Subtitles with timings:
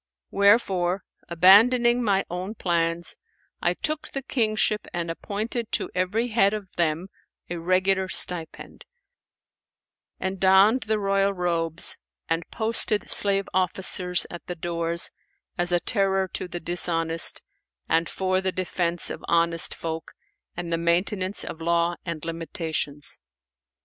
[0.31, 3.15] Wherefore, abandoning my own plans,
[3.61, 7.09] I took the kingship and appointed to every head of them
[7.51, 8.83] a regular stipend;
[10.19, 15.11] and donned the royal robes; and posted slave officers at the doors,
[15.55, 17.43] as a terror to the dishonest
[17.87, 20.13] and for the defence of honest folk
[20.57, 23.19] and the maintenance of law and limitations.